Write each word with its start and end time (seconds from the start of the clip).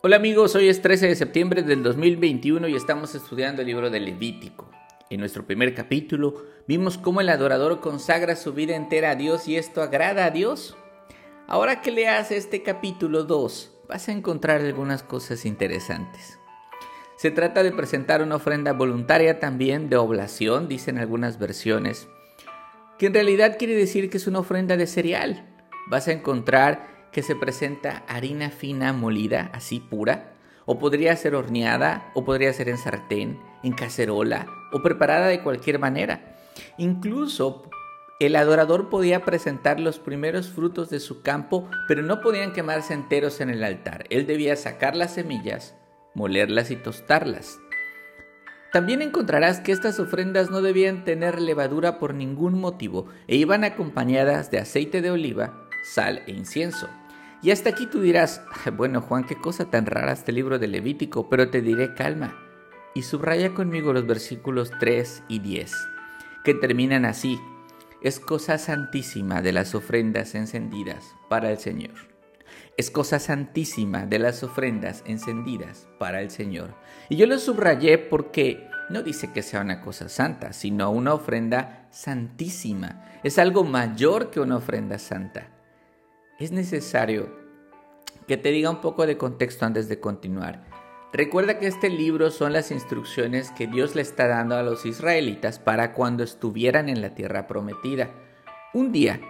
Hola 0.00 0.14
amigos, 0.14 0.54
hoy 0.54 0.68
es 0.68 0.80
13 0.80 1.08
de 1.08 1.16
septiembre 1.16 1.64
del 1.64 1.82
2021 1.82 2.68
y 2.68 2.76
estamos 2.76 3.16
estudiando 3.16 3.62
el 3.62 3.66
libro 3.66 3.90
de 3.90 3.98
Levítico. 3.98 4.70
En 5.10 5.18
nuestro 5.18 5.44
primer 5.44 5.74
capítulo 5.74 6.34
vimos 6.68 6.98
cómo 6.98 7.20
el 7.20 7.28
adorador 7.28 7.80
consagra 7.80 8.36
su 8.36 8.52
vida 8.52 8.76
entera 8.76 9.10
a 9.10 9.14
Dios 9.16 9.48
y 9.48 9.56
esto 9.56 9.82
agrada 9.82 10.26
a 10.26 10.30
Dios. 10.30 10.76
Ahora 11.48 11.80
que 11.80 11.90
leas 11.90 12.30
este 12.30 12.62
capítulo 12.62 13.24
2 13.24 13.74
vas 13.88 14.08
a 14.08 14.12
encontrar 14.12 14.60
algunas 14.60 15.02
cosas 15.02 15.44
interesantes. 15.44 16.38
Se 17.16 17.32
trata 17.32 17.64
de 17.64 17.72
presentar 17.72 18.22
una 18.22 18.36
ofrenda 18.36 18.74
voluntaria 18.74 19.40
también 19.40 19.90
de 19.90 19.96
oblación, 19.96 20.68
dicen 20.68 20.98
algunas 20.98 21.40
versiones, 21.40 22.06
que 23.00 23.06
en 23.06 23.14
realidad 23.14 23.56
quiere 23.58 23.74
decir 23.74 24.10
que 24.10 24.18
es 24.18 24.28
una 24.28 24.38
ofrenda 24.38 24.76
de 24.76 24.86
cereal. 24.86 25.44
Vas 25.88 26.06
a 26.06 26.12
encontrar 26.12 26.97
que 27.12 27.22
se 27.22 27.36
presenta 27.36 28.04
harina 28.08 28.50
fina 28.50 28.92
molida, 28.92 29.50
así 29.52 29.80
pura, 29.80 30.34
o 30.66 30.78
podría 30.78 31.16
ser 31.16 31.34
horneada, 31.34 32.10
o 32.14 32.24
podría 32.24 32.52
ser 32.52 32.68
en 32.68 32.78
sartén, 32.78 33.40
en 33.62 33.72
cacerola, 33.72 34.46
o 34.72 34.82
preparada 34.82 35.26
de 35.26 35.42
cualquier 35.42 35.78
manera. 35.78 36.36
Incluso 36.76 37.68
el 38.20 38.34
adorador 38.34 38.88
podía 38.88 39.24
presentar 39.24 39.78
los 39.78 39.98
primeros 39.98 40.48
frutos 40.48 40.90
de 40.90 40.98
su 40.98 41.22
campo, 41.22 41.70
pero 41.86 42.02
no 42.02 42.20
podían 42.20 42.52
quemarse 42.52 42.92
enteros 42.92 43.40
en 43.40 43.48
el 43.48 43.62
altar. 43.62 44.06
Él 44.10 44.26
debía 44.26 44.56
sacar 44.56 44.96
las 44.96 45.14
semillas, 45.14 45.76
molerlas 46.14 46.70
y 46.72 46.76
tostarlas. 46.76 47.58
También 48.72 49.00
encontrarás 49.00 49.60
que 49.60 49.72
estas 49.72 49.98
ofrendas 50.00 50.50
no 50.50 50.60
debían 50.60 51.04
tener 51.04 51.40
levadura 51.40 51.98
por 51.98 52.12
ningún 52.12 52.60
motivo 52.60 53.06
e 53.26 53.36
iban 53.36 53.64
acompañadas 53.64 54.50
de 54.50 54.58
aceite 54.58 55.00
de 55.00 55.10
oliva, 55.10 55.67
sal 55.82 56.22
e 56.26 56.32
incienso. 56.32 56.88
Y 57.40 57.52
hasta 57.52 57.70
aquí 57.70 57.86
tú 57.86 58.00
dirás, 58.00 58.42
bueno 58.76 59.00
Juan, 59.00 59.24
qué 59.24 59.36
cosa 59.36 59.70
tan 59.70 59.86
rara 59.86 60.12
este 60.12 60.32
libro 60.32 60.58
de 60.58 60.66
Levítico, 60.66 61.28
pero 61.28 61.50
te 61.50 61.62
diré 61.62 61.94
calma. 61.94 62.36
Y 62.94 63.02
subraya 63.02 63.54
conmigo 63.54 63.92
los 63.92 64.06
versículos 64.06 64.72
3 64.80 65.22
y 65.28 65.38
10, 65.38 65.72
que 66.42 66.54
terminan 66.54 67.04
así. 67.04 67.38
Es 68.02 68.18
cosa 68.18 68.58
santísima 68.58 69.40
de 69.40 69.52
las 69.52 69.74
ofrendas 69.76 70.34
encendidas 70.34 71.14
para 71.28 71.50
el 71.50 71.58
Señor. 71.58 71.94
Es 72.76 72.90
cosa 72.90 73.20
santísima 73.20 74.06
de 74.06 74.18
las 74.18 74.42
ofrendas 74.42 75.02
encendidas 75.06 75.86
para 75.98 76.20
el 76.20 76.30
Señor. 76.30 76.74
Y 77.08 77.16
yo 77.16 77.26
lo 77.26 77.38
subrayé 77.38 77.98
porque 77.98 78.68
no 78.90 79.02
dice 79.02 79.32
que 79.32 79.42
sea 79.42 79.60
una 79.60 79.80
cosa 79.80 80.08
santa, 80.08 80.52
sino 80.52 80.90
una 80.90 81.14
ofrenda 81.14 81.86
santísima. 81.90 83.04
Es 83.22 83.38
algo 83.38 83.62
mayor 83.62 84.30
que 84.30 84.40
una 84.40 84.56
ofrenda 84.56 84.98
santa 84.98 85.57
es 86.38 86.52
necesario 86.52 87.28
que 88.28 88.36
te 88.36 88.50
diga 88.50 88.70
un 88.70 88.80
poco 88.80 89.06
de 89.06 89.16
contexto 89.16 89.64
antes 89.64 89.88
de 89.88 89.98
continuar. 89.98 90.64
Recuerda 91.12 91.58
que 91.58 91.66
este 91.66 91.88
libro 91.88 92.30
son 92.30 92.52
las 92.52 92.70
instrucciones 92.70 93.50
que 93.50 93.66
Dios 93.66 93.94
le 93.96 94.02
está 94.02 94.28
dando 94.28 94.56
a 94.56 94.62
los 94.62 94.86
israelitas 94.86 95.58
para 95.58 95.94
cuando 95.94 96.22
estuvieran 96.22 96.88
en 96.88 97.00
la 97.00 97.14
tierra 97.14 97.46
prometida. 97.46 98.10
Un 98.74 98.92
día, 98.92 99.20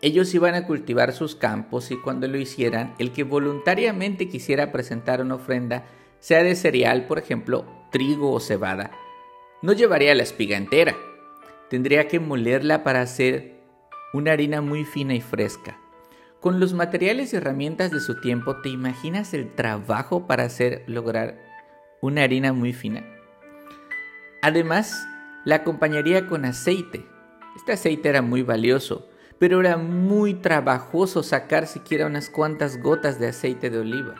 ellos 0.00 0.34
iban 0.34 0.54
a 0.54 0.66
cultivar 0.66 1.12
sus 1.12 1.36
campos 1.36 1.90
y 1.90 1.96
cuando 1.96 2.26
lo 2.26 2.38
hicieran, 2.38 2.94
el 2.98 3.12
que 3.12 3.24
voluntariamente 3.24 4.28
quisiera 4.28 4.72
presentar 4.72 5.20
una 5.20 5.34
ofrenda, 5.34 5.86
sea 6.18 6.42
de 6.42 6.56
cereal, 6.56 7.06
por 7.06 7.18
ejemplo, 7.18 7.66
trigo 7.92 8.32
o 8.32 8.40
cebada, 8.40 8.90
no 9.60 9.72
llevaría 9.72 10.14
la 10.14 10.22
espiga 10.22 10.56
entera. 10.56 10.96
Tendría 11.68 12.08
que 12.08 12.20
molerla 12.20 12.82
para 12.82 13.02
hacer 13.02 13.60
una 14.12 14.32
harina 14.32 14.60
muy 14.60 14.84
fina 14.84 15.14
y 15.14 15.20
fresca. 15.20 15.78
Con 16.40 16.60
los 16.60 16.72
materiales 16.72 17.32
y 17.32 17.36
herramientas 17.36 17.90
de 17.90 17.98
su 17.98 18.20
tiempo, 18.20 18.60
¿te 18.60 18.68
imaginas 18.68 19.34
el 19.34 19.52
trabajo 19.56 20.28
para 20.28 20.44
hacer 20.44 20.84
lograr 20.86 21.36
una 22.00 22.22
harina 22.22 22.52
muy 22.52 22.72
fina? 22.72 23.04
Además, 24.40 25.04
la 25.44 25.56
acompañaría 25.56 26.28
con 26.28 26.44
aceite. 26.44 27.04
Este 27.56 27.72
aceite 27.72 28.08
era 28.08 28.22
muy 28.22 28.42
valioso, 28.42 29.08
pero 29.40 29.58
era 29.58 29.76
muy 29.78 30.34
trabajoso 30.34 31.24
sacar 31.24 31.66
siquiera 31.66 32.06
unas 32.06 32.30
cuantas 32.30 32.80
gotas 32.80 33.18
de 33.18 33.26
aceite 33.26 33.68
de 33.68 33.78
oliva. 33.78 34.14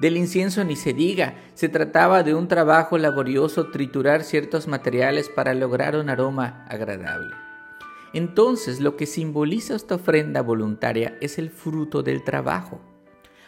Del 0.00 0.16
incienso 0.16 0.64
ni 0.64 0.74
se 0.74 0.92
diga, 0.92 1.36
se 1.54 1.68
trataba 1.68 2.24
de 2.24 2.34
un 2.34 2.48
trabajo 2.48 2.98
laborioso 2.98 3.70
triturar 3.70 4.24
ciertos 4.24 4.66
materiales 4.66 5.28
para 5.28 5.54
lograr 5.54 5.94
un 5.94 6.10
aroma 6.10 6.64
agradable. 6.68 7.43
Entonces 8.14 8.80
lo 8.80 8.96
que 8.96 9.06
simboliza 9.06 9.74
esta 9.74 9.96
ofrenda 9.96 10.40
voluntaria 10.40 11.18
es 11.20 11.36
el 11.36 11.50
fruto 11.50 12.04
del 12.04 12.22
trabajo. 12.22 12.80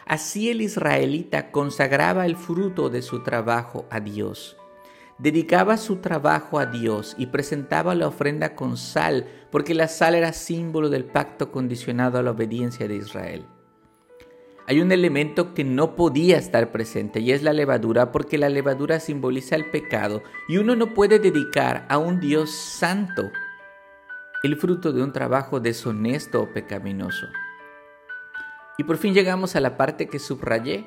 Así 0.05 0.51
el 0.51 0.61
israelita 0.61 1.53
consagraba 1.53 2.27
el 2.27 2.37
fruto 2.37 2.91
de 2.91 3.01
su 3.01 3.23
trabajo 3.23 3.87
a 3.91 4.01
Dios. 4.01 4.57
Dedicaba 5.19 5.77
su 5.77 5.97
trabajo 5.97 6.59
a 6.59 6.67
Dios 6.67 7.15
y 7.17 7.27
presentaba 7.27 7.95
la 7.95 8.09
ofrenda 8.09 8.57
con 8.57 8.77
sal, 8.77 9.27
porque 9.53 9.73
la 9.73 9.87
sal 9.87 10.17
era 10.17 10.33
símbolo 10.33 10.91
del 10.91 11.05
pacto 11.05 11.53
condicionado 11.53 12.19
a 12.19 12.23
la 12.23 12.33
obediencia 12.33 12.89
de 12.89 12.97
Israel. 12.97 13.47
Hay 14.67 14.81
un 14.81 14.91
elemento 14.91 15.55
que 15.55 15.63
no 15.63 15.95
podía 15.95 16.39
estar 16.39 16.73
presente 16.73 17.21
y 17.21 17.31
es 17.31 17.45
la 17.45 17.53
levadura, 17.53 18.11
porque 18.11 18.37
la 18.37 18.49
levadura 18.49 18.99
simboliza 18.99 19.55
el 19.55 19.71
pecado 19.71 20.23
y 20.49 20.59
uno 20.59 20.75
no 20.75 20.93
puede 20.93 21.21
dedicar 21.21 21.87
a 21.89 21.99
un 21.99 22.19
Dios 22.19 22.51
santo 22.51 23.31
el 24.47 24.57
fruto 24.57 24.93
de 24.93 25.03
un 25.03 25.13
trabajo 25.13 25.61
deshonesto 25.61 26.41
o 26.41 26.53
pecaminoso. 26.53 27.27
Y 28.79 28.85
por 28.85 28.97
fin 28.97 29.13
llegamos 29.13 29.57
a 29.57 29.61
la 29.61 29.77
parte 29.77 30.09
que 30.09 30.19
subrayé. 30.19 30.87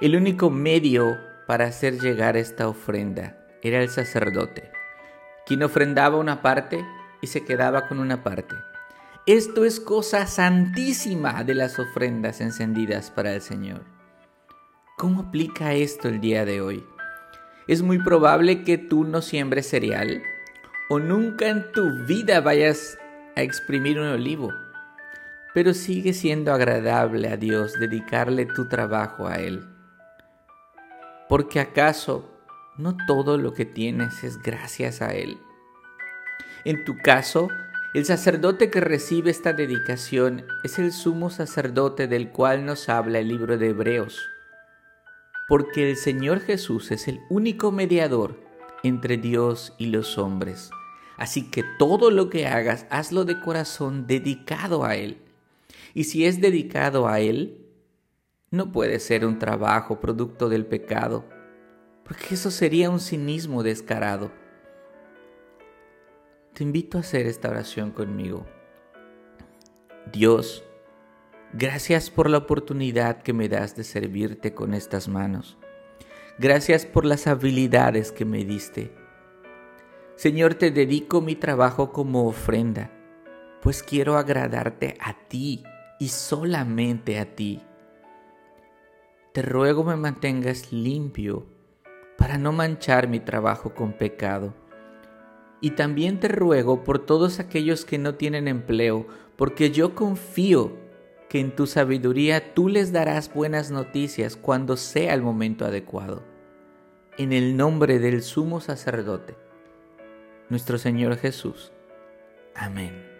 El 0.00 0.16
único 0.16 0.50
medio 0.50 1.16
para 1.46 1.66
hacer 1.66 1.98
llegar 1.98 2.36
esta 2.36 2.68
ofrenda 2.68 3.38
era 3.62 3.82
el 3.82 3.88
sacerdote, 3.88 4.70
quien 5.46 5.62
ofrendaba 5.62 6.18
una 6.18 6.42
parte 6.42 6.84
y 7.20 7.26
se 7.26 7.44
quedaba 7.44 7.88
con 7.88 7.98
una 7.98 8.22
parte. 8.22 8.54
Esto 9.26 9.64
es 9.64 9.80
cosa 9.80 10.26
santísima 10.26 11.42
de 11.42 11.54
las 11.54 11.78
ofrendas 11.80 12.40
encendidas 12.40 13.10
para 13.10 13.34
el 13.34 13.42
Señor. 13.42 13.82
¿Cómo 14.96 15.22
aplica 15.22 15.74
esto 15.74 16.08
el 16.08 16.20
día 16.20 16.44
de 16.44 16.60
hoy? 16.60 16.84
Es 17.66 17.82
muy 17.82 17.98
probable 17.98 18.62
que 18.62 18.78
tú 18.78 19.02
no 19.02 19.22
siembres 19.22 19.68
cereal, 19.68 20.22
o 20.88 20.98
nunca 20.98 21.48
en 21.48 21.72
tu 21.72 22.04
vida 22.04 22.40
vayas 22.40 22.98
a 23.34 23.42
exprimir 23.42 23.98
un 23.98 24.06
olivo. 24.06 24.52
Pero 25.54 25.74
sigue 25.74 26.12
siendo 26.12 26.52
agradable 26.52 27.28
a 27.28 27.36
Dios 27.36 27.72
dedicarle 27.80 28.46
tu 28.46 28.68
trabajo 28.68 29.26
a 29.26 29.36
Él. 29.36 29.64
Porque 31.28 31.60
acaso 31.60 32.30
no 32.76 32.96
todo 33.06 33.38
lo 33.38 33.52
que 33.52 33.64
tienes 33.64 34.22
es 34.22 34.40
gracias 34.42 35.02
a 35.02 35.14
Él. 35.14 35.38
En 36.64 36.84
tu 36.84 36.96
caso, 36.98 37.48
el 37.94 38.04
sacerdote 38.04 38.70
que 38.70 38.80
recibe 38.80 39.30
esta 39.30 39.52
dedicación 39.52 40.44
es 40.62 40.78
el 40.78 40.92
sumo 40.92 41.30
sacerdote 41.30 42.06
del 42.06 42.30
cual 42.30 42.66
nos 42.66 42.88
habla 42.88 43.20
el 43.20 43.28
libro 43.28 43.56
de 43.56 43.70
Hebreos. 43.70 44.28
Porque 45.48 45.90
el 45.90 45.96
Señor 45.96 46.40
Jesús 46.40 46.90
es 46.90 47.08
el 47.08 47.20
único 47.30 47.72
mediador 47.72 48.45
entre 48.86 49.16
Dios 49.16 49.74
y 49.78 49.86
los 49.86 50.18
hombres. 50.18 50.70
Así 51.16 51.50
que 51.50 51.64
todo 51.78 52.10
lo 52.10 52.28
que 52.28 52.46
hagas, 52.46 52.86
hazlo 52.90 53.24
de 53.24 53.40
corazón 53.40 54.06
dedicado 54.06 54.84
a 54.84 54.96
Él. 54.96 55.22
Y 55.94 56.04
si 56.04 56.26
es 56.26 56.40
dedicado 56.40 57.08
a 57.08 57.20
Él, 57.20 57.66
no 58.50 58.70
puede 58.70 59.00
ser 59.00 59.26
un 59.26 59.38
trabajo 59.38 59.98
producto 60.00 60.48
del 60.48 60.66
pecado, 60.66 61.24
porque 62.04 62.34
eso 62.34 62.50
sería 62.50 62.90
un 62.90 63.00
cinismo 63.00 63.62
descarado. 63.62 64.30
Te 66.52 66.62
invito 66.62 66.98
a 66.98 67.00
hacer 67.00 67.26
esta 67.26 67.50
oración 67.50 67.90
conmigo. 67.90 68.46
Dios, 70.12 70.64
gracias 71.52 72.10
por 72.10 72.30
la 72.30 72.38
oportunidad 72.38 73.22
que 73.22 73.32
me 73.32 73.48
das 73.48 73.74
de 73.74 73.84
servirte 73.84 74.54
con 74.54 74.72
estas 74.72 75.08
manos. 75.08 75.58
Gracias 76.38 76.84
por 76.84 77.06
las 77.06 77.26
habilidades 77.26 78.12
que 78.12 78.26
me 78.26 78.44
diste. 78.44 78.92
Señor, 80.16 80.54
te 80.54 80.70
dedico 80.70 81.22
mi 81.22 81.34
trabajo 81.34 81.92
como 81.92 82.26
ofrenda, 82.26 82.90
pues 83.62 83.82
quiero 83.82 84.18
agradarte 84.18 84.98
a 85.00 85.14
ti 85.28 85.64
y 85.98 86.08
solamente 86.08 87.18
a 87.18 87.34
ti. 87.34 87.62
Te 89.32 89.40
ruego 89.40 89.82
me 89.82 89.96
mantengas 89.96 90.72
limpio 90.72 91.46
para 92.18 92.36
no 92.36 92.52
manchar 92.52 93.08
mi 93.08 93.20
trabajo 93.20 93.74
con 93.74 93.94
pecado. 93.94 94.54
Y 95.62 95.70
también 95.70 96.20
te 96.20 96.28
ruego 96.28 96.84
por 96.84 96.98
todos 96.98 97.40
aquellos 97.40 97.86
que 97.86 97.96
no 97.96 98.16
tienen 98.16 98.46
empleo, 98.46 99.06
porque 99.36 99.70
yo 99.70 99.94
confío 99.94 100.85
que 101.28 101.40
en 101.40 101.54
tu 101.54 101.66
sabiduría 101.66 102.54
tú 102.54 102.68
les 102.68 102.92
darás 102.92 103.32
buenas 103.32 103.70
noticias 103.70 104.36
cuando 104.36 104.76
sea 104.76 105.14
el 105.14 105.22
momento 105.22 105.64
adecuado. 105.64 106.22
En 107.18 107.32
el 107.32 107.56
nombre 107.56 107.98
del 107.98 108.22
sumo 108.22 108.60
sacerdote, 108.60 109.36
nuestro 110.48 110.78
Señor 110.78 111.16
Jesús. 111.16 111.72
Amén. 112.54 113.15